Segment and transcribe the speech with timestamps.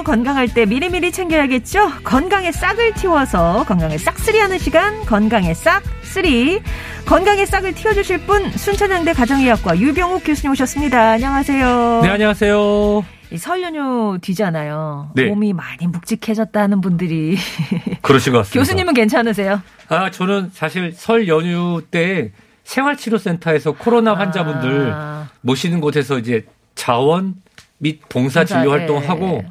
[0.00, 2.02] 몸 조금이라도 건강할 때 미리미리 챙겨야겠죠?
[2.04, 6.60] 건강에 싹을 틔워서 건강에 싹쓸이하는 시간 건강에 싹쓸이
[7.06, 11.12] 건강에 싹을 틔워주실 분 순천향대 가정의학과 유병욱 교수님 오셨습니다.
[11.12, 12.00] 안녕하세요.
[12.02, 13.04] 네, 안녕하세요.
[13.32, 15.12] 이설 연휴 뒤잖아요.
[15.14, 15.26] 네.
[15.26, 17.36] 몸이 많이 묵직해졌다는 분들이
[18.02, 18.60] 그러신 것 같습니다.
[18.60, 19.62] 교수님은 괜찮으세요?
[19.88, 22.32] 아, 저는 사실 설 연휴 때
[22.64, 25.28] 생활치료센터에서 코로나 환자분들 아.
[25.42, 27.34] 모시는 곳에서 이제 자원
[27.78, 28.78] 및 봉사 진료 예.
[28.78, 29.42] 활동하고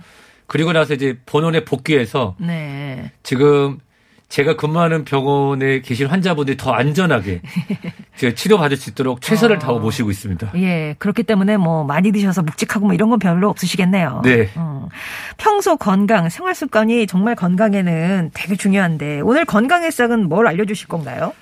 [0.49, 3.11] 그리고 나서 이제 본원에 복귀해서 네.
[3.21, 3.77] 지금
[4.29, 7.41] 제가 근무하는 병원에 계신 환자분들이 더 안전하게
[8.17, 9.59] 제가 치료받을 수 있도록 최선을 어.
[9.59, 10.51] 다하고 모시고 있습니다.
[10.55, 14.21] 예, 그렇기 때문에 뭐 많이 드셔서 묵직하고 뭐 이런 건 별로 없으시겠네요.
[14.23, 14.49] 네.
[14.57, 14.87] 음.
[15.37, 21.33] 평소 건강, 생활 습관이 정말 건강에는 되게 중요한데 오늘 건강의 싹은 뭘 알려주실 건가요?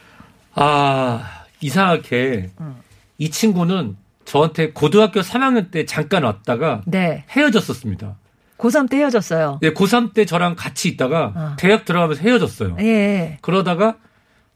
[0.54, 2.76] 아, 이상하게 음.
[3.18, 8.18] 이 친구는 저한테 고등학교 3학년 때 잠깐 왔다가 네, 헤어졌었습니다.
[8.58, 9.60] 고3 때 헤어졌어요.
[9.62, 11.56] 네, 고3 때 저랑 같이 있다가 어.
[11.58, 12.78] 대학 들어가면서 헤어졌어요.
[12.80, 13.98] 예, 그러다가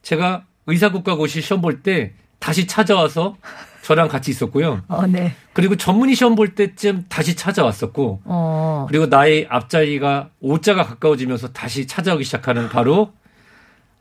[0.02, 3.38] 제가 의사국가고시 시험 볼 때 다시 찾아와서
[3.84, 4.82] 저랑 같이 있었고요.
[4.88, 11.50] 어, 네, 그리고 전문의 시험 볼 때쯤 다시 찾아왔었고 어, 그리고 나의 앞자리가 오자가 가까워지면서
[11.50, 13.12] 다시 찾아오기 시작하는 바로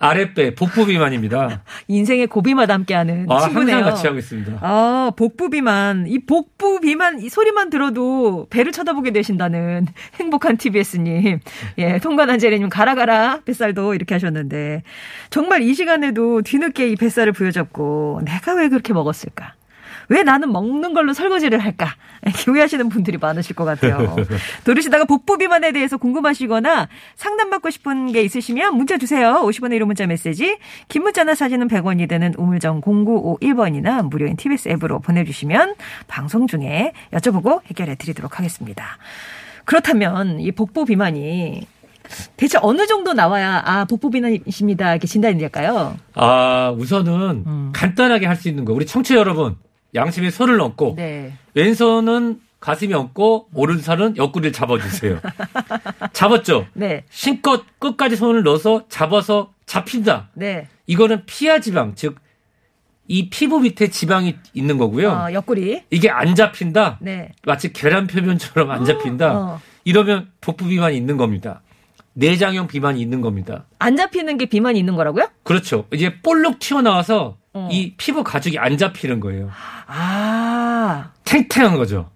[0.01, 1.63] 아랫배 복부 비만입니다.
[1.87, 3.77] 인생의 고비마다 함께하는 아, 친구네요.
[3.77, 4.59] 항상 같이 하고 있습니다.
[4.63, 6.07] 아, 복부 비만.
[6.09, 9.87] 이 복부 비만, 이 소리만 들어도 배를 쳐다보게 되신다는
[10.19, 11.41] 행복한 TBS님.
[11.79, 14.83] 예, 통관한 제리님, 가라, 가라, 뱃살도 이렇게 하셨는데.
[15.29, 19.55] 정말 이 시간에도 뒤늦게 이 뱃살을 부여잡고, 내가 왜 그렇게 먹었을까?
[20.11, 21.95] 왜 나는 먹는 걸로 설거지를 할까?
[22.27, 24.17] 이렇게 후회하시는 분들이 많으실 것 같아요.
[24.65, 29.41] 들으시다가 복부 비만에 대해서 궁금하시거나 상담받고 싶은 게 있으시면 문자 주세요.
[29.45, 35.77] 50원의 1호 문자 메시지, 긴 문자나 사진은 100원이 되는 우물정 0951번이나 무료인 TBS 앱으로 보내주시면
[36.09, 38.99] 방송 중에 여쭤보고 해결해 드리도록 하겠습니다.
[39.65, 41.67] 그렇다면 이 복부 비만이
[42.37, 45.97] 대체 어느 정도 나와야 아 복부 비만이십니다 이렇게 진단이 될까요?
[46.15, 47.71] 아, 우선은 음.
[47.73, 48.73] 간단하게 할 수 있는 거.
[48.73, 49.55] 우리 청취 자 여러분,
[49.95, 51.33] 양심에 손을 얹고 네.
[51.55, 55.21] 왼손은 가슴이 얹고 오른손은 옆구리를 잡아주세요.
[56.13, 56.67] 잡았죠?
[56.75, 57.05] 네.
[57.11, 60.29] 신껏 끝까지 손을 넣어서 잡아서 잡힌다.
[60.35, 60.69] 네.
[60.87, 62.17] 이거는 피하 지방, 즉
[63.11, 65.11] 이 피부 밑에 지방이 있는 거고요.
[65.11, 65.83] 어, 옆구리.
[65.91, 66.99] 이게 안 잡힌다.
[67.01, 67.33] 네.
[67.45, 69.37] 마치 계란 표면처럼 안 잡힌다.
[69.37, 69.61] 어.
[69.83, 71.61] 이러면 복부 비만이 있는 겁니다.
[72.13, 73.67] 내장형 비만이 있는 겁니다.
[73.81, 75.29] 안 잡히는 게 비만이 있는 거라고요?
[75.43, 75.87] 그렇죠.
[75.93, 77.69] 이제 볼록 튀어나와서 어.
[77.71, 79.51] 이 피부 가죽이 안 잡히는 거예요.
[79.87, 81.11] 아.
[81.25, 82.11] 탱탱한 거죠.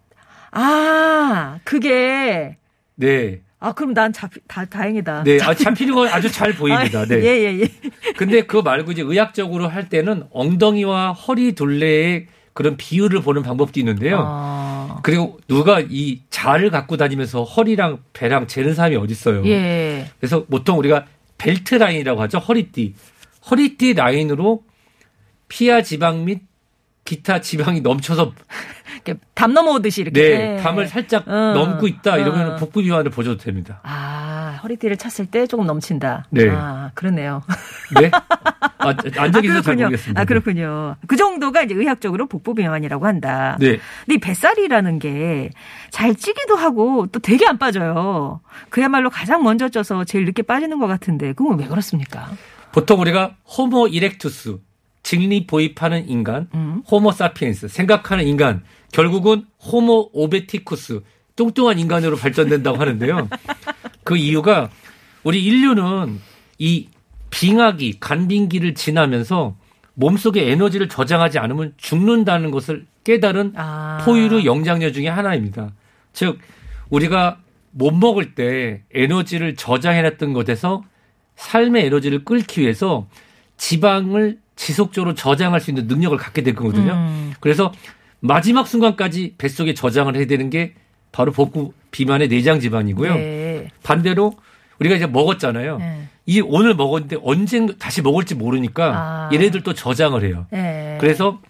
[0.51, 2.57] 아, 그게
[2.95, 3.41] 네.
[3.59, 5.25] 아, 그럼 난 잡히 다 다행이다.
[5.25, 5.39] 네.
[5.43, 7.01] 아, 잡히는 건 아주 잘 보입니다.
[7.01, 7.17] 아, 네.
[7.17, 8.13] 예, 예, 예.
[8.17, 14.19] 근데 그거 말고 이제 의학적으로 할 때는 엉덩이와 허리 둘레의 그런 비율을 보는 방법도 있는데요.
[14.21, 15.01] 아.
[15.03, 19.45] 그리고 누가 이 자를 갖고 다니면서 허리랑 배랑 재는 사람이 어디 있어요.
[19.47, 20.09] 예.
[20.21, 21.07] 그래서 보통 우리가
[21.37, 22.39] 벨트 라인이라고 하죠.
[22.39, 22.95] 허리띠.
[23.51, 24.63] 허리띠 라인으로
[25.55, 26.41] 피하 지방 및
[27.05, 28.33] 기타 지방이 넘쳐서
[29.35, 30.21] 담 넘어오듯이 이렇게.
[30.21, 30.61] 네, 예.
[30.61, 31.53] 담을 살짝 어.
[31.55, 32.19] 넘고 있다 어.
[32.19, 33.79] 이러면 복부 비만을 보셔도 됩니다.
[33.85, 36.25] 아, 허리띠를 찼을 때 조금 넘친다.
[36.31, 36.49] 네.
[36.51, 37.45] 아, 그러네요.
[38.01, 38.11] 네?
[38.79, 40.21] 아, 안적이서 잘 모르겠습니다.
[40.21, 40.97] 아, 그렇군요.
[41.07, 43.57] 그 정도가 이제 의학적으로 복부 비만이라고 한다.
[43.61, 43.79] 네.
[44.07, 45.51] 근데 이 뱃살이라는 게
[45.91, 48.41] 잘 찌기도 하고 또 되게 안 빠져요.
[48.71, 52.29] 그야말로 가장 먼저 쪄서 제일 늦게 빠지는 것 같은데 그건 왜 그렇습니까?
[52.73, 54.59] 보통 우리가 호모 이렉투스
[55.05, 56.83] 직립 보입하는 인간, 음.
[56.91, 61.03] 호모 사피엔스 생각하는 인간, 결국은 호모 오베티쿠스
[61.37, 63.29] 뚱뚱한 인간으로 발전된다고 하는데요.
[64.03, 64.71] 그 이유가
[65.23, 66.21] 우리 인류는
[66.59, 66.89] 이
[67.31, 69.57] 빙하기, 간빙기를 지나면서
[69.95, 74.03] 몸속에 에너지를 저장하지 않으면 죽는다는 것을 깨달은 아.
[74.05, 75.73] 포유류 영장류 중에 하나입니다.
[76.13, 76.39] 즉
[76.91, 77.39] 우리가
[77.71, 80.83] 못 먹을 때 에너지를 저장해놨던 것에서
[81.37, 83.07] 삶의 에너지를 끌기 위해서
[83.57, 86.93] 지방을 지속적으로 저장할 수 있는 능력을 갖게 된 거거든요.
[86.93, 87.33] 음.
[87.41, 87.73] 그래서
[88.21, 90.75] 마지막 순간까지 뱃속에 저장을 해야 되는 게
[91.13, 93.15] 바로 복부 비만의 내장 지방이고요.
[93.15, 93.69] 네.
[93.83, 94.35] 반대로
[94.81, 95.79] 우리가 이제 먹었잖아요.
[95.79, 96.09] 네.
[96.27, 99.31] 이 오늘 먹었는데 언젠 다시 먹을지 모르니까 아.
[99.33, 100.47] 얘네들 또 저장을 해요.
[100.53, 100.97] 예.
[101.01, 101.41] 그래서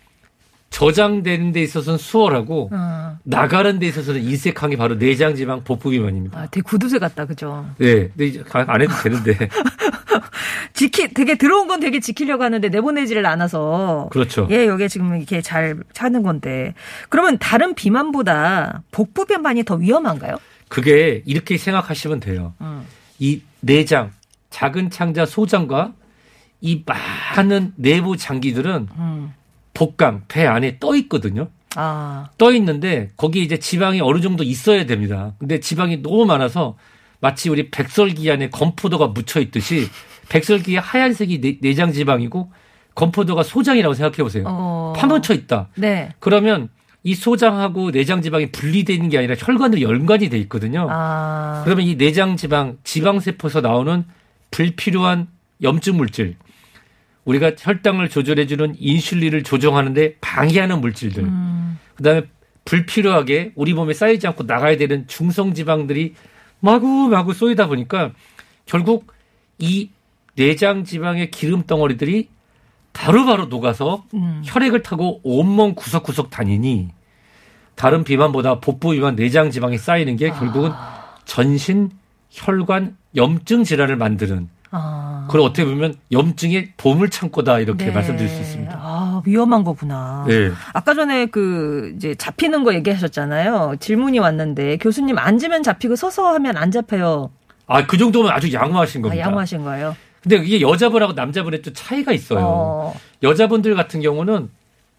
[0.75, 3.17] 저장되는 데 있어서는 수월하고 어.
[3.23, 6.37] 나가는 데 있어서는 인색한 게 바로 내장 지방 복부 비만입니다.
[6.37, 7.65] 아, 되게 구두쇠 같다, 그죠?
[7.79, 9.49] 네, 근데 이제 안 해도 되는데
[10.75, 14.09] 지키, 되게 들어온 건 되게 지키려고 하는데 내보내지를 않아서.
[14.11, 14.49] 그렇죠.
[14.50, 16.75] 예, 여기 지금 이렇게 잘 찾는 건데.
[17.09, 20.38] 그러면 다른 비만보다 복부 비만이 더 위험한가요?
[20.67, 22.55] 그게 이렇게 생각하시면 돼요.
[22.61, 22.85] 음.
[23.21, 24.11] 이 내장,
[24.50, 25.93] 작은 창자 소장과
[26.61, 29.35] 이 많은 내부 장기들은 음.
[29.75, 31.49] 복강, 배 안에 떠 있거든요.
[31.76, 35.35] 아, 떠 있는데 거기 이제 지방이 어느 정도 있어야 됩니다.
[35.38, 36.76] 근데 지방이 너무 많아서
[37.21, 39.88] 마치 우리 백설기 안에 건포도가 묻혀 있듯이
[40.29, 42.53] 백설기의 하얀색이 내, 내장 지방이고
[42.94, 44.44] 건포도가 소장이라고 생각해 보세요.
[44.47, 44.93] 어.
[44.97, 45.69] 파묻혀 있다.
[45.75, 46.11] 네.
[46.21, 46.69] 그러면
[47.03, 50.87] 이 소장하고 내장 지방이 분리되는 게 아니라 혈관으로 연관이 돼 있거든요.
[50.91, 54.05] 아, 그러면 이 내장 지방, 지방 세포에서 나오는
[54.50, 55.29] 불필요한
[55.62, 56.37] 염증 물질,
[57.25, 61.79] 우리가 혈당을 조절해주는 인슐린을 조정하는데 방해하는 물질들, 음.
[61.97, 62.23] 그다음에
[62.65, 66.15] 불필요하게 우리 몸에 쌓이지 않고 나가야 되는 중성 지방들이
[66.61, 68.12] 마구마구 쏘이다 보니까
[68.67, 69.12] 결국
[69.59, 69.91] 이
[70.35, 72.29] 내장 지방의 기름 덩어리들이
[72.93, 74.43] 바로바로 녹아서 음.
[74.44, 76.88] 혈액을 타고 온몸 구석구석 다니니
[77.75, 80.71] 다른 비만보다 복부 비만 내장 지방이 쌓이는 게 결국은
[81.25, 81.91] 전신
[82.31, 85.25] 혈관 염증 질환을 만드는 아.
[85.29, 87.91] 그걸 어떻게 보면 염증의 보물 창고다 이렇게 네.
[87.93, 88.76] 말씀드릴 수 있습니다.
[88.76, 90.25] 아, 위험한 거구나.
[90.26, 90.50] 네.
[90.73, 93.76] 아까 전에 그 이제 잡히는 거 얘기하셨잖아요.
[93.79, 97.31] 질문이 왔는데 교수님 앉으면 잡히고 서서 하면 안 잡혀요.
[97.67, 99.26] 아, 그 정도면 아주 양호하신 아, 겁니다.
[99.26, 99.97] 양호하신 거예요.
[100.23, 102.41] 근데 이게 여자분하고 남자분의 또 차이가 있어요.
[102.43, 103.00] 어.
[103.23, 104.49] 여자분들 같은 경우는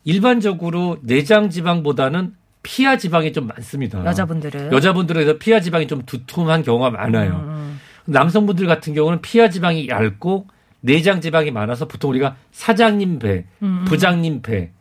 [0.04, 2.33] 일반적으로 내장 지방보다는
[2.63, 4.04] 피하 지방이 좀 많습니다.
[4.06, 7.44] 여자분들은 여자분들에서 피하 지방이 좀 두툼한 경우가 많아요.
[7.48, 10.47] 음, 남성분들 같은 경우는 피하 지방이 얇고
[10.81, 13.85] 내장 지방이 많아서 보통 우리가 사장님 배, 음.
[13.87, 14.71] 부장님 배,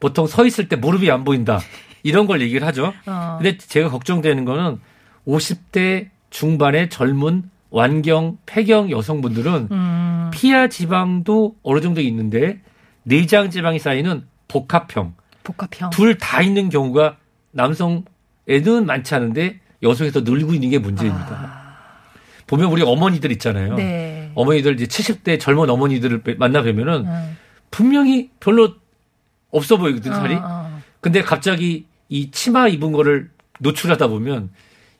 [0.00, 1.58] 보통 서 있을 때 무릎이 안 보인다.
[2.02, 2.92] 이런 걸 얘기를 하죠.
[3.06, 3.38] 어.
[3.40, 4.78] 근데 제가 걱정되는 거는
[5.26, 12.60] 50대 중반의 젊은 완경, 폐경 여성분들은 음, 피하 지방도 어느 정도 있는데
[13.02, 15.90] 내장 지방이 쌓이는 복합형, 복합형.
[15.90, 17.16] 둘 다 있는 경우가
[17.52, 21.65] 남성에는 많지 않은데 여성에서 늘고 있는 게 문제입니다.
[22.46, 23.72] 보면 우리 어머니들 있잖아요.
[23.72, 23.76] 아.
[23.76, 24.30] 네.
[24.34, 27.36] 어머니들 이제 70대 젊은 어머니들을 만나 뵈면은 음.
[27.70, 28.74] 분명히 별로
[29.50, 30.34] 없어 보이거든 살이.
[30.34, 30.82] 어, 어.
[31.00, 34.50] 근데 갑자기 이 치마 입은 거를 노출하다 보면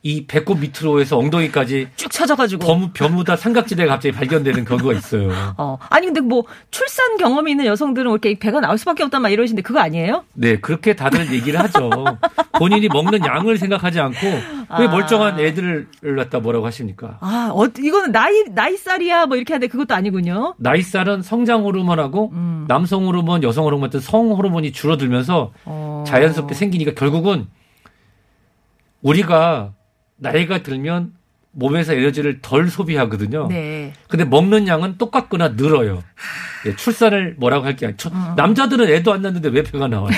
[0.02, 2.64] 이 배꼽 밑으로 해서 엉덩이까지 쭉 쳐져가지고.
[2.64, 5.30] 범, 벼무다 삼각지대가 갑자기 발견되는 경우가 있어요.
[5.58, 5.78] 어.
[5.88, 9.80] 아니 근데 뭐 출산 경험이 있는 여성들은 이렇게 배가 나올 수밖에 없단 말 이러시는데 그거
[9.80, 10.24] 아니에요?
[10.34, 11.90] 네, 그렇게 다들 얘기를 하죠.
[12.58, 14.88] 본인이 먹는 양을 생각하지 않고 왜 아.
[14.88, 17.18] 멀쩡한 애들을 갖다 뭐라고 하십니까?
[17.20, 20.54] 아, 어, 이거는 나이 나이살이야 뭐 이렇게 하는데 그것도 아니군요.
[20.58, 22.64] 나이살은 성장 호르몬하고 음.
[22.68, 26.04] 남성 호르몬, 여성 호르몬 같은 성 호르몬이 줄어들면서 어.
[26.06, 27.46] 자연스럽게 생기니까 결국은
[29.02, 29.72] 우리가
[30.16, 31.12] 나이가 들면
[31.52, 33.48] 몸에서 에너지를 덜 소비하거든요.
[33.48, 33.92] 네.
[34.08, 36.02] 근데 먹는 양은 똑같거나 늘어요.
[36.66, 38.10] 예, 출산을 뭐라고 할 게 아니죠.
[38.12, 38.34] 어.
[38.36, 40.10] 남자들은 애도 안 낳는데 왜 배가 나와요?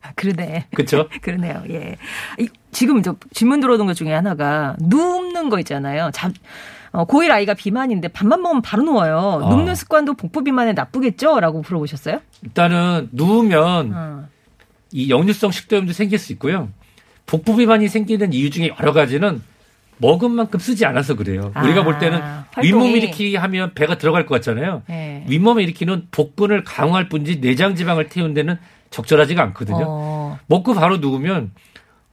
[0.00, 0.68] 아, 그러네.
[0.74, 1.08] 그렇죠?
[1.20, 1.62] 그러네요.
[1.70, 1.96] 예.
[2.38, 6.10] 이, 지금 저 질문 들어오는 것 중에 하나가 눕는 거 있잖아요.
[6.14, 6.32] 잠
[6.92, 9.40] 어, 고1 아이가 비만인데 밥만 먹으면 바로 누워요.
[9.44, 9.48] 아.
[9.48, 11.40] 눕는 습관도 복부 비만에 나쁘겠죠?
[11.40, 12.20] 라고 물어보셨어요?
[12.44, 14.28] 일단은 누우면 어.
[14.90, 16.68] 이 역류성 식도염도 생길 수 있고요.
[17.26, 19.42] 복부 비만이 생기는 이유 중에 여러 가지는
[19.98, 21.52] 먹은 만큼 쓰지 않아서 그래요.
[21.54, 22.66] 아, 우리가 볼 때는 활동이.
[22.66, 24.82] 윗몸 일으키기 하면 배가 들어갈 것 같잖아요.
[24.88, 25.24] 네.
[25.28, 28.58] 윗몸 일으키는 복근을 강화할 뿐이지 내장 지방을 태우는 데는
[28.90, 29.84] 적절하지가 않거든요.
[29.86, 30.38] 어.
[30.46, 31.52] 먹고 바로 누우면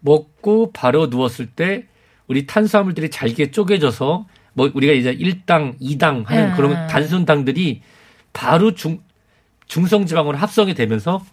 [0.01, 1.86] 먹고 바로 누웠을 때
[2.28, 6.56] 우리 탄수화물들이 잘게 쪼개져서 뭐 우리가 이제 1당, 2당 하는 음.
[6.56, 7.82] 그런 단순 당들이
[8.34, 9.00] 바로 중
[9.68, 11.24] 중성 지방으로 합성이 되면서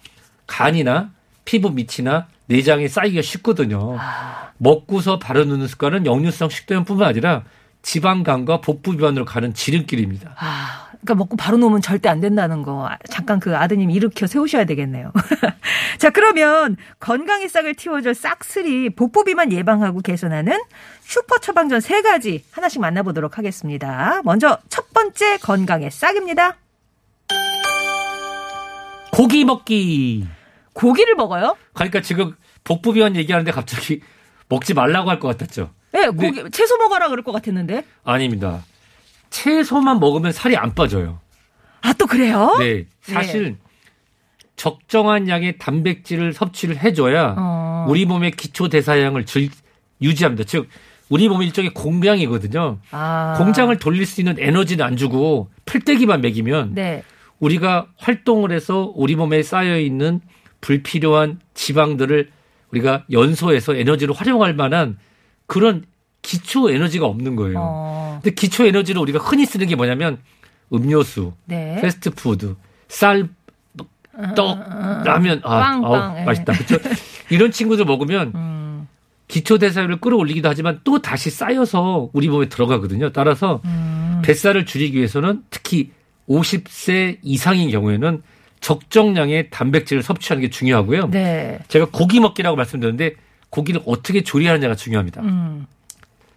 [0.47, 1.11] 간이나
[1.47, 3.97] 피부 밑이나 내장에 쌓이기가 쉽거든요.
[4.59, 7.45] 먹고서 바로 누는 습관은 역류성 식도염뿐만 아니라
[7.81, 10.35] 지방간과 복부 비만으로 가는 지름길입니다.
[10.37, 12.89] 아, 그러니까 먹고 바로 놓으면 절대 안 된다는 거.
[12.89, 15.13] 아, 잠깐 그 아드님 일으켜 세우셔야 되겠네요.
[15.99, 20.59] 자, 그러면 건강의 싹을 틔워줄 싹쓸이 복부 비만 예방하고 개선하는
[21.01, 24.21] 슈퍼 처방전 세 가지 하나씩 만나보도록 하겠습니다.
[24.25, 26.57] 먼저 첫 번째 건강의 싹입니다.
[29.13, 30.27] 고기 먹기.
[30.77, 31.57] 고기를 먹어요?
[31.73, 34.01] 그러니까 지금 복부 비만 얘기하는데 갑자기
[34.49, 35.71] 먹지 말라고 할 것 같았죠.
[35.93, 37.83] 네, 고기 채소 먹어라 그럴 것 같았는데.
[38.05, 38.63] 아닙니다.
[39.31, 41.19] 채소만 먹으면 살이 안 빠져요.
[41.81, 42.55] 아, 또 그래요?
[42.59, 42.85] 네.
[43.01, 43.57] 사실
[44.57, 47.87] 적정한 양의 단백질을 섭취를 해줘야 어.
[47.89, 49.51] 우리 몸의 기초 대사량을 질-
[50.03, 50.45] 유지합니다.
[50.45, 50.69] 즉
[51.09, 52.79] 우리 몸이 일종의 공장이거든요.
[52.91, 53.35] 아.
[53.39, 57.03] 공장을 돌릴 수 있는 에너지는 안 주고 풀떼기만 먹이면 네.
[57.39, 60.21] 우리가 활동을 해서 우리 몸에 쌓여 있는
[60.61, 62.31] 불필요한 지방들을
[62.71, 64.99] 우리가 연소해서 에너지로 활용할 만한
[65.47, 65.85] 그런
[66.23, 67.59] 기초 에너지가 없는 거예요.
[67.59, 68.21] 어.
[68.23, 70.19] 근데 기초 에너지로 우리가 흔히 쓰는 게 뭐냐면
[70.73, 71.79] 음료수, 네.
[71.81, 72.57] 패스트푸드,
[72.89, 73.29] 쌀,
[74.35, 74.59] 떡,
[75.05, 76.25] 라면, 아, 빵, 아우, 빵, 예.
[76.25, 76.53] 맛있다.
[76.53, 76.89] 그렇죠?
[77.31, 78.89] 이런 친구들 먹으면 음.
[79.29, 83.13] 기초 대사율을 끌어올리기도 하지만 또 다시 쌓여서 우리 몸에 들어가거든요.
[83.13, 84.23] 따라서 음.
[84.25, 85.91] 뱃살을 줄이기 위해서는 특히
[86.29, 88.23] 50세 이상인 경우에는
[88.61, 91.11] 적정량의 단백질을 섭취하는 게 중요하고요.
[91.11, 91.59] 네.
[91.69, 93.15] 제가 고기 먹기라고 말씀드렸는데
[93.51, 95.23] 고기를 어떻게 조리하느냐가 중요합니다.
[95.23, 95.67] 음.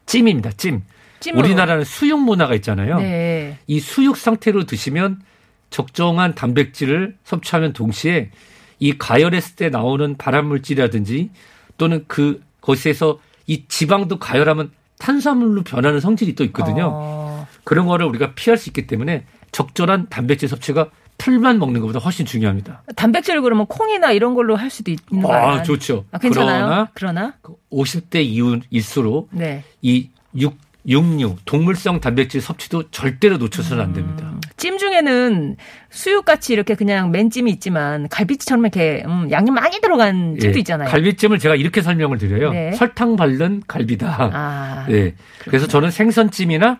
[0.06, 0.52] 찜입니다.
[0.54, 0.84] 찜.
[1.20, 1.46] 찜으로.
[1.46, 3.00] 우리나라는 수육 문화가 있잖아요.
[3.00, 3.58] 네.
[3.68, 5.22] 이 수육 상태로 드시면
[5.70, 8.32] 적정한 단백질을 섭취하면 동시에
[8.80, 11.30] 이 가열했을 때 나오는 발암물질이라든지
[11.78, 16.92] 또는 그 것에서 이 지방도 가열하면 탄수화물로 변하는 성질이 또 있거든요.
[16.94, 17.48] 어.
[17.64, 22.82] 그런 거를 우리가 피할 수 있기 때문에 적절한 단백질 섭취가 풀만 먹는 것보다 훨씬 중요합니다.
[22.96, 25.60] 단백질 그러면 콩이나 이런 걸로 할 수도 있는 거 아니에요?
[25.60, 26.06] 아, 좋죠.
[26.12, 26.66] 아, 괜찮아요?
[26.66, 27.34] 그러나 그러나?
[27.72, 29.64] 50대 이후일수록 네.
[29.82, 30.58] 이 육,
[30.88, 34.34] 육류, 동물성 단백질 섭취도 절대로 놓쳐서는 안 됩니다.
[34.58, 35.58] 찜 중에는
[35.90, 40.90] 수육같이 이렇게 그냥 맨찜이 있지만 갈비찜처럼 이렇게 음, 양념 많이 들어간 찜도 예, 있잖아요.
[40.90, 42.52] 갈비찜을 제가 이렇게 설명을 드려요.
[42.52, 42.72] 네.
[42.74, 44.32] 설탕 바른 갈비다.
[44.34, 44.86] 아.
[44.88, 45.16] 네.
[45.46, 46.80] 그래서 저는 생선찜이나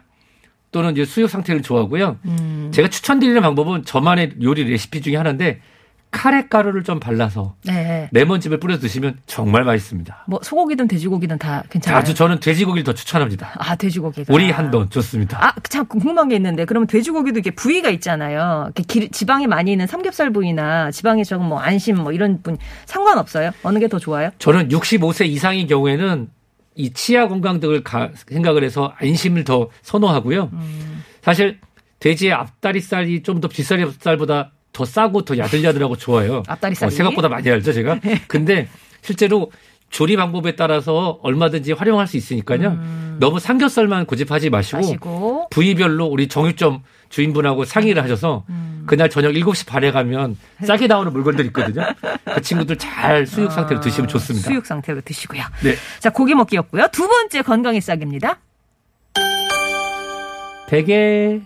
[0.72, 2.18] 또는 이제 수육 상태를 좋아하고요.
[2.26, 2.70] 음.
[2.74, 5.62] 제가 추천드리는 방법은 저만의 요리 레시피 중에 하나인데
[6.12, 8.10] 카레 가루를 좀 발라서 네.
[8.14, 10.26] 레몬즙을 뿌려 드시면 정말 맛있습니다.
[10.28, 12.00] 뭐 소고기든 돼지고기든 다 괜찮아요.
[12.00, 13.52] 아주 저는 돼지고기를 더 추천합니다.
[13.60, 14.34] 아, 돼지고기가.
[14.34, 15.38] 우리 한돈 좋습니다.
[15.44, 18.72] 아, 참 궁금한 게 있는데 그러면 돼지고기도 이렇게 부위가 있잖아요.
[18.76, 22.58] 이렇게 기- 지방이 많이 있는 삼겹살 부위나 지방이 적은 뭐 안심 뭐 이런 분
[22.88, 23.52] 상관없어요.
[23.62, 24.32] 어느 게 더 좋아요?
[24.40, 26.28] 저는 65세 이상인 경우에는
[26.80, 30.50] 이 치아 건강 등을 가- 생각을 해서 안심을 더 선호하고요.
[30.54, 31.04] 음.
[31.22, 31.60] 사실
[32.00, 36.42] 돼지의 앞다리살이 좀 더 뒷다리살보다 더 싸고 더 야들야들하고 좋아요.
[36.48, 36.90] 앞다리살이?
[36.90, 36.94] 네.
[36.94, 38.00] 어, 생각보다 많이 알죠, 제가.
[38.28, 38.70] 근데
[39.02, 39.52] 실제로
[39.90, 42.80] 조리 방법에 따라서 얼마든지 활용할 수 있으니까요.
[43.20, 44.82] 너무 삼겹살만 고집하지 마시고, 음.
[44.82, 48.84] 마시고 부위별로 우리 정육점 주인분하고 상의를 하셔서 음.
[48.86, 51.86] 그날 저녁 7시 반에 가면 싸게 나오는 물건들 있거든요.
[52.26, 54.48] 그 친구들 잘 수육 상태로 드시면 좋습니다.
[54.48, 55.44] 수육 상태로 드시고요.
[55.64, 55.76] 네.
[56.00, 56.88] 자, 고기 먹기였고요.
[56.92, 58.40] 두 번째 건강의 싹입니다.
[60.70, 61.42] 베개.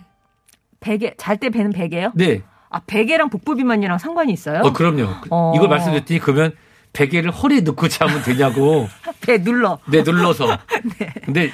[0.80, 2.12] 베개 잘때 배는 베개요?
[2.14, 2.42] 네.
[2.68, 4.60] 아, 베개랑 복부 비만이랑 상관이 있어요?
[4.60, 5.08] 어, 그럼요.
[5.30, 5.52] 어.
[5.56, 6.52] 이걸 말씀드렸더니 그러면
[6.92, 8.88] 베개를 허리에 넣고 자면 되냐고.
[9.20, 9.78] 배 눌러.
[9.86, 10.58] 네, 눌러서.
[11.24, 11.50] 근데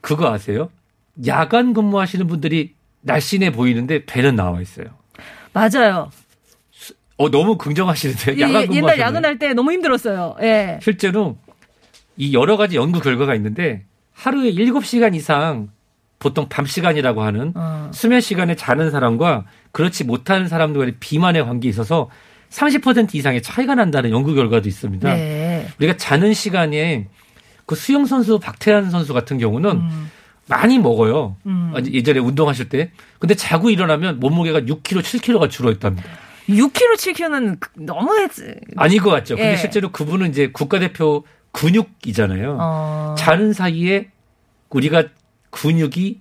[0.00, 0.70] 그거 아세요?
[1.26, 4.86] 야간 근무하시는 분들이 날씬해 보이는데 배는 나와 있어요.
[5.52, 6.10] 맞아요.
[7.16, 10.36] 어, 너무 긍정하시는데 예, 야간 예, 근무 옛날 야근할 때 너무 힘들었어요.
[10.40, 10.78] 예.
[10.82, 11.36] 실제로
[12.16, 15.68] 이 여러 가지 연구 결과가 있는데 하루에 7시간 이상
[16.18, 17.90] 보통 밤 시간이라고 하는 어.
[17.92, 22.10] 수면 시간에 자는 사람과 그렇지 못하는 사람들과의 비만의 관계에 있어서
[22.50, 25.14] 30% 이상의 차이가 난다는 연구 결과도 있습니다.
[25.14, 25.68] 네.
[25.78, 27.08] 우리가 자는 시간에
[27.66, 30.10] 그 수영 선수 박태환 선수 같은 경우는 음.
[30.48, 31.36] 많이 먹어요.
[31.46, 31.74] 음.
[31.92, 32.90] 예전에 운동하실 때.
[33.18, 36.08] 근데 자고 일어나면 몸무게가 6kg, 7kg가 줄어있답니다.
[36.48, 38.30] 6kg, 7kg는 너무 했...
[38.76, 39.36] 아닐 것 같죠.
[39.36, 39.56] 근데 예.
[39.56, 42.56] 실제로 그분은 이제 국가대표 근육이잖아요.
[42.60, 43.14] 어.
[43.18, 44.08] 자는 사이에
[44.70, 45.04] 우리가
[45.50, 46.20] 근육이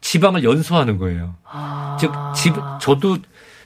[0.00, 1.34] 지방을 연소하는 거예요.
[1.44, 1.96] 아.
[2.00, 3.18] 즉, 집, 저도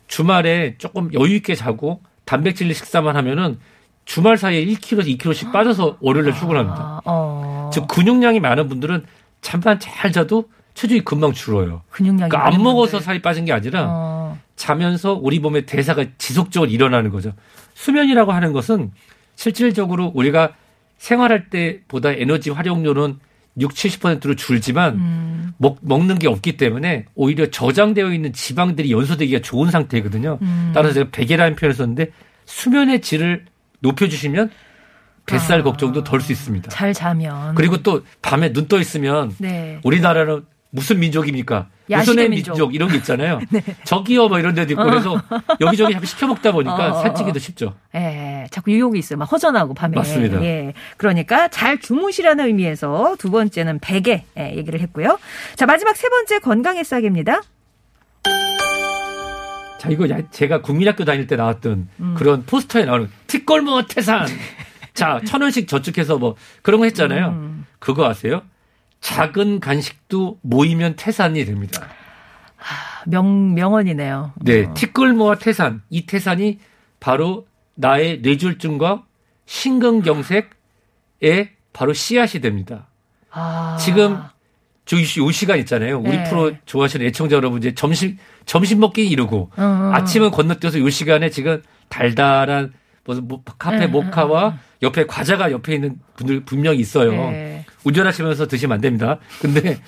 [0.06, 3.58] 주말에 조금 여유 있게 자고 단백질 식사만 하면은
[4.04, 6.78] 주말 사이에 1kg, 2kg씩 빠져서 월요일에 출근합니다.
[6.80, 7.70] 아, 어.
[7.72, 9.04] 즉, 근육량이 많은 분들은
[9.40, 11.82] 잠깐 잘 자도 체중이 금방 줄어요.
[11.90, 13.04] 근육량이 그러니까 안 먹어서 분들.
[13.04, 14.38] 살이 빠진 게 아니라 어.
[14.56, 17.32] 자면서 우리 몸의 대사가 지속적으로 일어나는 거죠.
[17.74, 18.92] 수면이라고 하는 것은
[19.34, 20.54] 실질적으로 우리가
[20.98, 23.18] 생활할 때보다 에너지 활용료는
[23.58, 25.52] 6, 70%로 줄지만 음.
[25.56, 30.38] 먹, 먹는 게 없기 때문에 오히려 저장되어 있는 지방들이 연소되기가 좋은 상태거든요.
[30.40, 30.70] 음.
[30.74, 32.12] 따라서 제가 베개라는 표현을 썼는데
[32.44, 33.46] 수면의 질을
[33.80, 34.50] 높여주시면
[35.30, 35.62] 뱃살 아.
[35.62, 36.68] 걱정도 덜 수 있습니다.
[36.70, 37.54] 잘 자면.
[37.54, 39.80] 그리고 또 밤에 눈 떠 있으면 네.
[39.84, 41.66] 우리나라는 무슨 민족입니까?
[41.88, 42.52] 무슨의 민족.
[42.52, 42.58] 네.
[42.60, 42.74] 민족.
[42.76, 43.40] 이런 게 있잖아요.
[43.84, 45.20] 저기요 뭐 이런 데도 있고 그래서
[45.60, 47.40] 여기저기 자꾸 시켜 먹다 보니까 어, 어, 살찌기도 어.
[47.40, 47.74] 쉽죠.
[47.96, 49.18] 예, 자꾸 유혹이 있어요.
[49.18, 49.96] 막 허전하고 밤에.
[49.96, 50.40] 맞습니다.
[50.44, 50.72] 예.
[50.96, 55.18] 그러니까 잘 주무시라는 의미에서 두 번째는 베개 예, 얘기를 했고요.
[55.56, 57.40] 자, 마지막 세 번째 건강 의 싹입니다.
[59.80, 62.14] 자 이거 야- 제가 국민학교 다닐 때 나왔던 음.
[62.16, 64.26] 그런 포스터에 나오는 티끌모 태산.
[65.00, 67.28] 자 천 원씩 저축해서 뭐 그런 거 했잖아요.
[67.28, 67.66] 음.
[67.78, 68.42] 그거 아세요?
[69.00, 71.86] 작은 간식도 모이면 태산이 됩니다.
[73.06, 74.34] 명, 명언이네요.
[74.42, 74.74] 네, 어.
[74.74, 75.82] 티끌 모아 태산.
[75.88, 76.58] 이 태산이
[77.00, 79.04] 바로 나의 뇌졸중과
[79.46, 80.50] 심근경색의
[81.72, 82.88] 바로 씨앗이 됩니다.
[83.30, 83.76] 아.
[83.80, 84.18] 지금
[84.84, 86.00] 저요 시간 있잖아요.
[86.00, 86.24] 우리 네.
[86.24, 89.94] 프로 좋아하시는 애청자 여러분 이제 점심 점심 먹기 이르고 음, 음.
[89.94, 92.72] 아침은 건너뛰어서 요 시간에 지금 달달한
[93.10, 97.10] 무슨 뭐 카페 음, 모카와 옆에 과자가 옆에 있는 분들 분명히 있어요.
[97.12, 97.66] 네.
[97.84, 99.18] 운전하시면서 드시면 안 됩니다.
[99.40, 99.80] 근데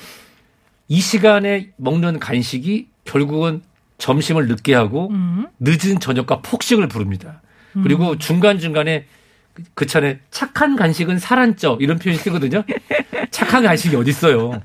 [0.88, 3.62] 이 시간에 먹는 간식이 결국은
[3.98, 5.46] 점심을 늦게 하고 음.
[5.60, 7.40] 늦은 저녁과 폭식을 부릅니다.
[7.82, 9.06] 그리고 중간중간에
[9.54, 12.64] 그- 그 차례 착한 간식은 살안쪄 이런 표현이 쓰거든요.
[13.30, 14.60] 착한 간식이 어딨어요.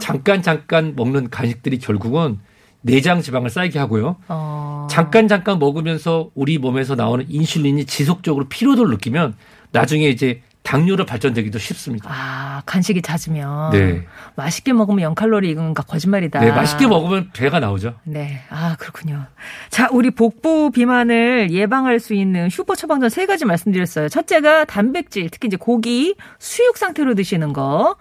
[0.00, 2.38] 잠깐 잠깐 먹는 간식들이 결국은
[2.82, 4.16] 내장 지방을 쌓이게 하고요.
[4.28, 4.86] 어.
[4.90, 9.34] 잠깐 잠깐 먹으면서 우리 몸에서 나오는 인슐린이 지속적으로 피로도를 느끼면
[9.70, 12.08] 나중에 이제 당뇨로 발전되기도 쉽습니다.
[12.10, 13.70] 아, 간식이 잦으면.
[13.70, 14.06] 네.
[14.36, 16.40] 맛있게 먹으면 0칼로리 이건가 거짓말이다.
[16.40, 17.94] 네, 맛있게 먹으면 배가 나오죠.
[18.04, 18.40] 네.
[18.48, 19.24] 아, 그렇군요.
[19.70, 24.08] 자, 우리 복부 비만을 예방할 수 있는 슈퍼 처방전 세 가지 말씀드렸어요.
[24.08, 27.96] 첫째가 단백질, 특히 이제 고기, 수육 상태로 드시는 거.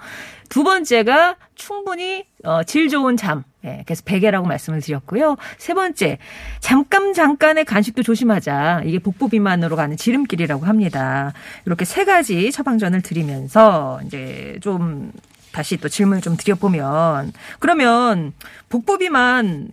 [0.51, 3.43] 두 번째가 충분히 어, 질 좋은 잠.
[3.63, 5.37] 예, 그래서 베개라고 말씀을 드렸고요.
[5.57, 6.17] 세 번째,
[6.59, 8.81] 잠깐 잠깐의 간식도 조심하자.
[8.85, 11.31] 이게 복부 비만으로 가는 지름길이라고 합니다.
[11.65, 15.13] 이렇게 세 가지 처방전을 드리면서 이제 좀
[15.53, 18.33] 다시 또 질문을 좀 드려보면 그러면
[18.67, 19.69] 복부 비만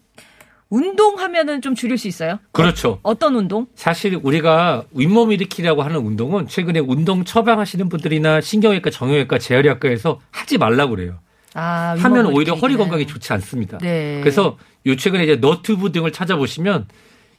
[0.71, 2.39] 운동하면은 좀 줄일 수 있어요?
[2.53, 3.01] 그렇죠.
[3.03, 3.67] 어 떤 운동?
[3.75, 10.97] 사실 우리가 윗몸 일으키라고 하는 운동은 최근에 운동 처방하시는 분들이나 신경외과, 정형외과, 재활의학과에서 하지 말라고
[10.97, 11.19] 그래요.
[11.55, 12.77] 아, 하면 오히려 허리.
[12.77, 13.79] 건강에 좋지 않습니다.
[13.79, 14.21] 네.
[14.21, 16.87] 그래서 요 최근에 이제 너튜브 등을 찾아보시면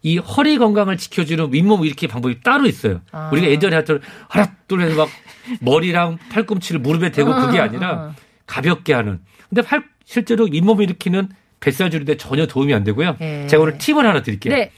[0.02, 3.02] 이 허리 건강을 지켜주는 윗몸 일으키기 방법이 따로 있어요.
[3.12, 3.30] 아.
[3.32, 5.10] 우리가 예전에 했던 하나 둘 해서 막
[5.62, 8.14] 머리랑 팔꿈치를 무릎에 대고 그게 아니라
[8.48, 9.20] 가볍게 하는.
[9.50, 13.18] 근데 팔- 실제로 윗몸 일으키는 뱃살 줄이는데 전혀 도움이 안 되고요.
[13.22, 13.48] 예.
[13.48, 14.54] 제가 오늘 팁을 하나 드릴게요.
[14.54, 14.72] 네.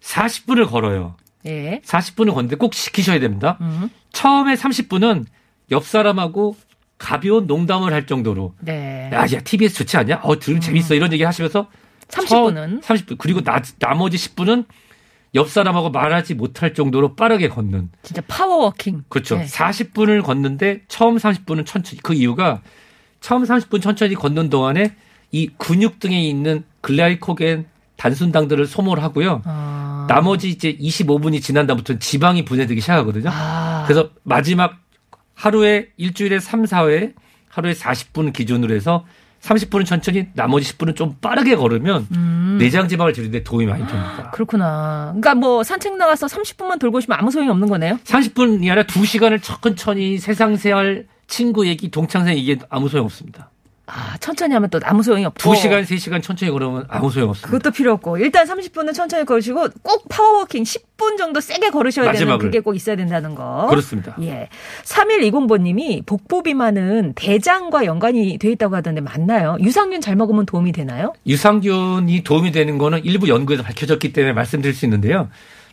[0.00, 1.16] 40분을 걸어요.
[1.46, 1.80] 예.
[1.84, 3.58] 40분을 걷는데 꼭 지키셔야 됩니다.
[3.60, 3.90] 음.
[4.12, 5.26] 처음에 30분은
[5.70, 6.56] 옆 사람하고
[6.98, 9.10] 가벼운 농담을 할 정도로 네.
[9.12, 10.20] 야, 야, TBS 좋지 않냐?
[10.22, 10.94] 어, 들으면 재밌어.
[10.94, 11.68] 이런 얘기 하시면서
[12.08, 13.18] 30분은 30분.
[13.18, 14.66] 그리고 나, 나머지 10분은
[15.34, 17.90] 옆 사람하고 말하지 못할 정도로 빠르게 걷는.
[18.02, 19.04] 진짜 power walking.
[19.08, 19.36] 그렇죠.
[19.36, 19.46] 네.
[19.46, 22.00] 40분을 걷는데 처음 30분은 천천히.
[22.02, 22.62] 그 이유가
[23.20, 24.96] 처음 30분 천천히 걷는 동안에
[25.32, 29.42] 이 근육 등에 있는 glycogen 단순당들을 소모를 하고요.
[29.44, 30.06] 아.
[30.08, 33.30] 나머지 이제 25분이 지난 다음부터는 지방이 분해되기 시작하거든요.
[33.30, 33.84] 아.
[33.86, 34.78] 그래서 마지막
[35.34, 37.14] 하루에 일주일에 3, 4회
[37.48, 39.04] 하루에 40분 기준으로 해서
[39.42, 42.56] 30분은 천천히 나머지 10분은 좀 빠르게 걸으면 음.
[42.58, 44.30] 내장 지방을 줄이는데 도움이 많이 됩니다.
[44.32, 45.08] 그렇구나.
[45.12, 47.98] 그러니까 뭐 산책 나가서 30분만 돌고 오시면 아무 소용이 없는 거네요.
[48.04, 53.50] 30분이 아니라 2시간을 천천히 세상 생활 친구 얘기 동창생 얘기 아무 소용 없습니다.
[53.92, 55.52] 아, 천천히 하면 또 아무 소용이 없고.
[55.52, 57.48] 2시간, 3시간 천천히 걸으면 아무 소용 없습니다.
[57.50, 62.14] 그것도 필요 없고 일단 30분은 천천히 걸으시고 꼭 power walking 10분 정도 세게 걸으셔야 되는
[62.26, 62.46] 마지막을.
[62.46, 63.66] 그게 꼭 있어야 된다는 거.
[63.68, 64.16] 그렇습니다.
[64.22, 64.48] 예.
[64.84, 69.56] 3120번님이 복부 비만은 대장과 연관이 돼 있다고 하던데 맞나요?
[69.60, 71.12] 유산균 잘 먹으면 도움이 되나요?
[71.26, 75.28] 유산균이 도움이 되는 거는 일부 연구에서 밝혀졌기 때문에 말씀드릴 수 있는데요.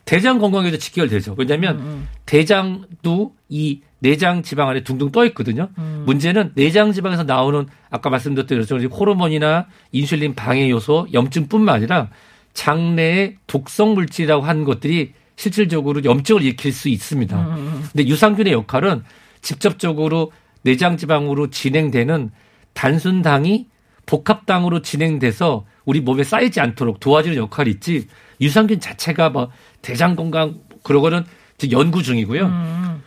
[0.05, 1.35] 대장 건강에도 직결되죠.
[1.37, 5.69] 왜냐하면 대장도 이 내장 지방 안에 둥둥 떠 있거든요.
[6.05, 12.09] 문제는 내장 지방에서 나오는 아까 말씀드렸던 가지 호르몬이나 인슐린 방해 요소, 염증뿐만 아니라
[12.53, 17.57] 장내의 독성 물질이라고 하는 것들이 실질적으로 염증을 일으킬 수 있습니다.
[17.91, 19.03] 근데 유산균의 역할은
[19.41, 20.31] 직접적으로
[20.63, 22.31] 내장 지방으로 진행되는
[22.73, 23.67] 단순 당이
[24.05, 28.07] 복합당으로 진행돼서 우리 몸에 쌓이지 않도록 도와주는 역할이 있지
[28.41, 29.49] 유산균 자체가 뭐
[29.81, 31.23] 대장 건강 그러고는
[31.57, 32.45] 지금 연구 중이고요.
[32.45, 33.03] 음.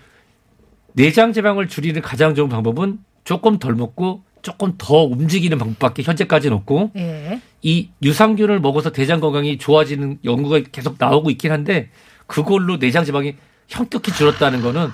[0.95, 6.93] 내장 지방을 줄이는 가장 좋은 방법은 조금 덜 먹고 조금 더 움직이는 방법밖에 현재까지는 없고
[6.97, 7.41] 예.
[7.63, 11.91] 이 유산균을 먹어서 대장 건강이 좋아지는 연구가 계속 나오고 있긴 한데
[12.27, 13.35] 그걸로 내장 지방이
[13.69, 14.89] 현격히 줄었다는 거는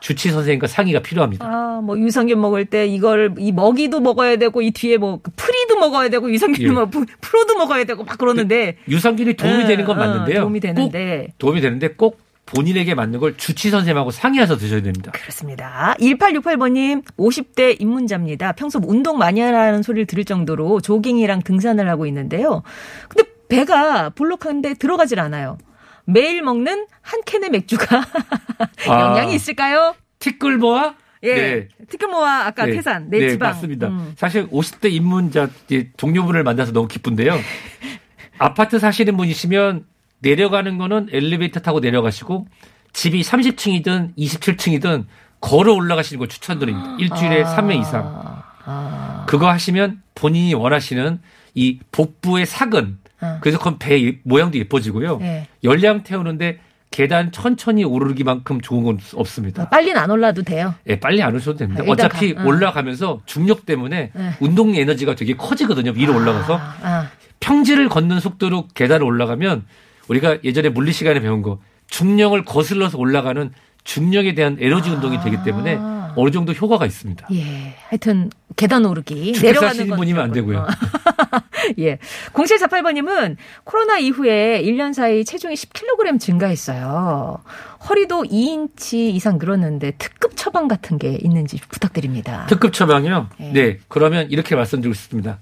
[0.00, 1.46] 주치 선생님과 상의가 필요합니다.
[1.46, 6.08] 아, 뭐 유산균 먹을 때 이걸 이 먹이도 먹어야 되고 이 뒤에 뭐 pre도 먹어야
[6.08, 6.70] 되고 유산균 예.
[6.70, 10.40] 뭐 프- pro도 먹어야 되고 막 그러는데 유산균이 도움이 어, 되는 건 어, 맞는데요.
[10.40, 12.18] 도움이 꼭 되는데 도움이 되는데 꼭
[12.54, 15.12] 본인에게 맞는 걸 주치 선생님하고 상의해서 드셔야 됩니다.
[15.12, 15.94] 그렇습니다.
[16.00, 18.52] 1868번님, 50대 입문자입니다.
[18.52, 22.62] 평소 운동 많이 하라는 소리를 들을 정도로 조깅이랑 등산을 하고 있는데요.
[23.08, 25.58] 근데 배가 볼록한데 들어가질 않아요.
[26.04, 28.02] 매일 먹는 한 캔의 맥주가
[28.88, 29.00] 아.
[29.00, 29.94] 영향이 있을까요?
[30.18, 30.94] 티끌모아?
[31.22, 31.34] 예.
[31.34, 31.68] 네.
[31.88, 32.72] 티끌모아 아까 네.
[32.72, 33.50] 태산, 내 네, 지방.
[33.50, 33.88] 맞습니다.
[33.88, 34.12] 음.
[34.16, 35.48] 사실 50대 입문자
[35.96, 37.38] 동료분을 만나서 너무 기쁜데요.
[38.38, 39.84] 아파트 사시는 분이시면
[40.20, 42.46] 내려가는 거는 엘리베이터 타고 내려가시고
[42.92, 45.04] 집이 30층이든 27층이든
[45.40, 46.96] 걸어 올라가시는 걸 추천드립니다.
[46.98, 47.56] 일주일에 아.
[47.56, 48.42] 3회 이상.
[49.26, 51.20] 그거 하시면 본인이 원하시는
[51.54, 53.38] 이 복부의 사근 아.
[53.40, 55.18] 그래서 그건 배 예- 모양도 예뻐지고요.
[55.18, 55.46] 네.
[55.64, 56.58] 열량 태우는데
[56.90, 59.68] 계단 천천히 오르기만큼 좋은 건 없습니다.
[59.68, 60.74] 빨리는 안 올라도 돼요.
[60.88, 61.84] 예, 빨리 안 오셔도 됩니다.
[61.86, 62.46] 아, 어차피 가- 어.
[62.46, 64.30] 올라가면서 중력 때문에 네.
[64.40, 65.92] 운동 에너지가 되게 커지거든요.
[65.92, 67.10] 위로 올라가서 아, 아.
[67.38, 69.64] 평지를 걷는 속도로 계단을 올라가면
[70.10, 73.52] 우리가 예전에 물리 시간에 배운 거 중력을 거슬러서 올라가는
[73.84, 76.12] 중력에 대한 에너지 운동이 되기 때문에 아.
[76.16, 77.28] 어느 정도 효과가 있습니다.
[77.32, 77.76] 예.
[77.88, 80.58] 하여튼 계단 오르기 내려가는 건 분이면 안 되고요.
[80.58, 80.66] 어.
[81.78, 81.98] 예.
[82.32, 87.38] 0748번님은 코로나 이후에 1년 사이 체중이 10kg 증가했어요.
[87.88, 92.46] 허리도 2인치 이상 늘었는데 특급 처방 같은 게 있는지 부탁드립니다.
[92.48, 93.28] 특급 처방이요?
[93.38, 93.52] 네.
[93.52, 93.78] 네.
[93.86, 95.38] 그러면 이렇게 말씀드리고 싶습니다.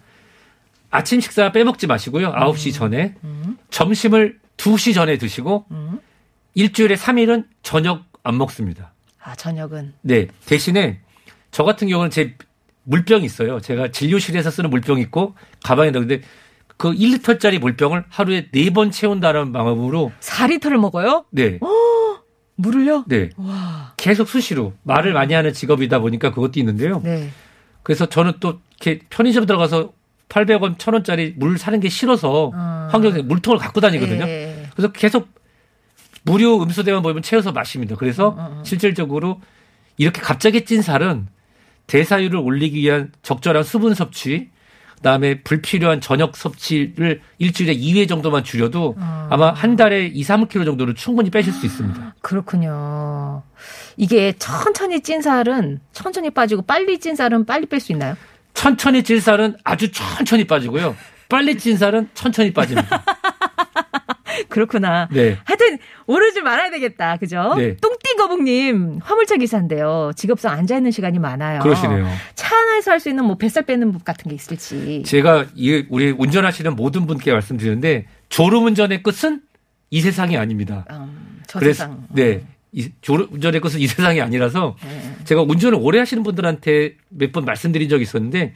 [0.90, 2.32] 아침 식사 빼먹지 마시고요.
[2.32, 3.14] 9시 전에.
[3.70, 6.00] 점심을 2시 전에 드시고 음.
[6.54, 8.92] 일주일에 3일은 저녁 안 먹습니다.
[9.22, 9.94] 아, 저녁은.
[10.02, 10.26] 네.
[10.44, 11.00] 대신에
[11.50, 12.36] 저 같은 경우는 제
[12.84, 13.60] 물병이 있어요.
[13.60, 16.22] 제가 진료실에서 쓰는 물병이 있고 가방에 넣는데
[16.76, 21.24] 그 1리터짜리 물병을 하루에 4번 채운다는 마음으로 4리터를 먹어요?
[21.30, 21.58] 네.
[22.56, 23.04] 물을요?
[23.06, 23.30] 네.
[23.36, 23.94] 와.
[23.96, 27.00] 계속 수시로 말을 많이 하는 직업이다 보니까 그것도 있는데요.
[27.02, 27.30] 네.
[27.82, 29.92] 그래서 저는 또 이렇게 편의점 들어가서
[30.28, 32.88] 800원, 1000원짜리 물 사는 게 싫어서 어.
[32.90, 34.24] 환경에 물통을 갖고 다니거든요.
[34.26, 34.66] 예.
[34.74, 35.28] 그래서 계속
[36.22, 37.96] 무료 음수대만 보이면 채워서 마십니다.
[37.98, 39.40] 그래서 어, 실질적으로
[39.96, 41.28] 이렇게 갑자기 찐 살은
[41.86, 44.50] 대사율을 올리기 위한 적절한 수분 섭취,
[44.96, 49.28] 그다음에 불필요한 저녁 섭취를 일주일에 2회 정도만 줄여도 어.
[49.30, 52.14] 아마 한 달에 2, 3kg 정도를 충분히 빼실 수 있습니다.
[52.20, 53.42] 그렇군요.
[53.96, 58.16] 이게 천천히 찐 살은 천천히 빠지고 빨리 찐 살은 빨리 뺄 수 있나요?
[58.62, 60.96] 천천히 찐 살은 아주 천천히 빠지고요.
[61.28, 63.04] 빨리 찐 살은 천천히 빠집니다.
[64.48, 65.08] 그렇구나.
[65.12, 65.38] 네.
[65.44, 67.16] 하여튼 오르지 말아야 되겠다.
[67.18, 67.54] 그죠?
[67.56, 67.76] 네.
[67.76, 70.10] 똥띠거북님 화물차 기사인데요.
[70.16, 71.60] 직업상 앉아 있는 시간이 많아요.
[71.60, 72.08] 그러시네요.
[72.34, 75.04] 차 안에서 할 수 있는 뭐 뱃살 빼는 법 같은 게 있을지.
[75.06, 79.40] 제가 이 우리 운전하시는 모든 분께 말씀드리는데 졸음 운전의 끝은
[79.90, 80.84] 이 세상이 아닙니다.
[80.90, 82.04] 음, 저 그래서 세상.
[82.10, 82.42] 네.
[82.72, 85.16] 이 운전의 끝은 이 세상이 아니라서 네.
[85.24, 88.54] 제가 운전을 오래 하시는 분들한테 몇 번 말씀드린 적이 있었는데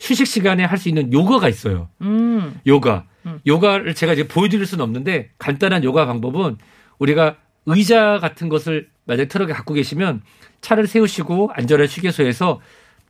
[0.00, 1.88] 휴식 시간에 할 수 있는 요가가 있어요.
[2.02, 2.60] 음.
[2.66, 3.04] 요가.
[3.46, 6.56] 요가를 제가 이제 보여드릴 수는 없는데 간단한 요가 방법은
[6.98, 10.22] 우리가 의자 같은 것을 만약에 트럭에 갖고 계시면
[10.60, 12.60] 차를 세우시고 안전한 휴게소에서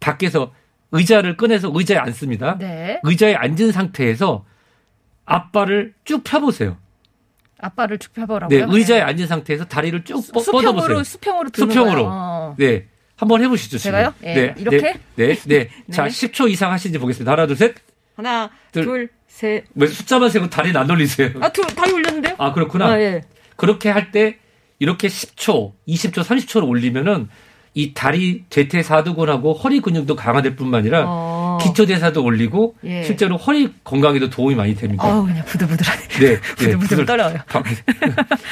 [0.01, 0.53] 밖에서
[0.93, 2.57] 의자를 꺼내서 의자에 앉습니다.
[2.59, 3.01] 네.
[3.05, 4.45] 의자에 앉은 상태에서
[5.27, 6.77] 앞발을 쭉 펴보세요.
[7.61, 8.67] 아빠를 쭉 펴보라고요.
[8.67, 11.05] 네, 의자에 앉은 상태에서 다리를 쭉 뻗- 수평으로 뻗어보세요.
[11.05, 12.05] 수평으로 드는 수평으로.
[12.09, 12.55] 어.
[12.59, 12.87] 네.
[13.17, 13.79] 한번 해보시죠.
[13.79, 13.91] 지금.
[13.93, 14.15] 제가요?
[14.23, 14.55] 예, 네.
[14.59, 14.93] 이렇게?
[15.17, 15.35] 네.
[15.35, 15.37] 네.
[15.47, 15.69] 네.
[15.91, 16.09] 자, 네.
[16.09, 17.33] 10초 이상 하시는지 보겠습니다.
[17.33, 17.75] 하나, 둘, 셋.
[18.17, 18.85] 하나, 둘.
[18.85, 19.65] 둘, 셋.
[19.75, 21.31] 왜 숫자만 세고 다리는 안 올리세요?
[21.41, 22.37] 아, 둘, 다리 올렸는데요?
[22.39, 22.87] 아, 그렇구나.
[22.93, 23.23] 아, 예.
[23.57, 24.39] 그렇게 할 때
[24.79, 27.29] 이렇게 10초, 20초, 30초를 올리면은
[27.75, 31.38] 이 다리 대퇴 사두근하고 허리 근육도 강화될 뿐만 아니라 어.
[31.59, 33.03] 기초 대사도 올리고 예.
[33.03, 35.05] 실제로 허리 건강에도 도움이 많이 됩니다.
[35.07, 36.09] 어우, 그냥 부들부들하네.
[36.09, 37.39] 네, 부들부들 떨어요.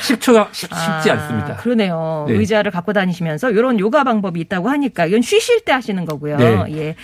[0.02, 0.68] 10초가 쉽
[1.02, 1.56] 지 아, 않습니다.
[1.56, 2.24] 그러네요.
[2.28, 2.34] 네.
[2.34, 6.36] 의자를 갖고 다니시면서 이런 요가 방법이 있다고 하니까 이건 쉬실 때 하시는 거고요.
[6.36, 6.64] 네.
[6.70, 6.94] 예.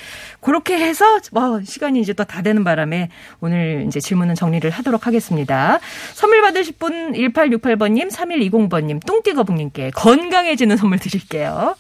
[0.41, 3.11] 그렇게 해서 와, 시간이 이제 또 다 되는 바람에
[3.41, 5.81] 오늘 이제 질문은 정리를 하도록 하겠습니다.
[6.15, 11.75] 선물 받으실 분 1868번님, 3120번님, 똥띠거북님께 건강해지는 선물 드릴게요.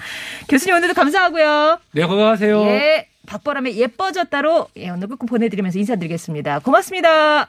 [0.48, 1.78] 교수님 오늘도 감사하고요.
[1.92, 2.62] 네, 건강하세요.
[2.66, 3.06] 예.
[3.32, 6.58] 박보람의 예뻐졌다로 예, 오늘 끝곡 보내드리면서 인사드리겠습니다.
[6.60, 7.48] 고맙습니다.